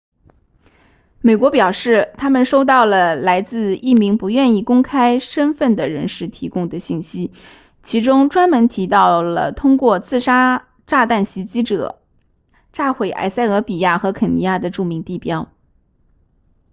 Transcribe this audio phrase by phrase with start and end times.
[1.19, 7.31] 美国表示他们收到了来自一名不愿公开身份的人士提供的信息
[7.83, 12.01] 其中专门提到了通过自杀炸弹袭击者
[12.73, 15.49] 炸毁埃塞俄比亚和肯尼亚的'著名地标'